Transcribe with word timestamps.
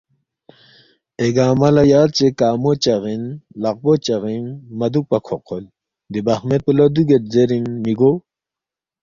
اے 1.19 1.25
گنگمہ 1.35 1.69
لہ 1.75 1.83
یاژے 1.91 2.27
کنگمو 2.39 2.71
چاغین 2.83 3.23
لقپو 3.61 3.91
چاغین 4.05 4.43
مہ 4.77 4.87
دُوکپا 4.91 5.17
کھوقکھول، 5.25 5.63
دی 6.11 6.19
بخمید 6.25 6.61
پو 6.65 6.71
لہ 6.77 6.85
دُوگید 6.93 7.23
زیرین 7.33 7.65
مِہ 7.83 7.93
گو 7.99 8.11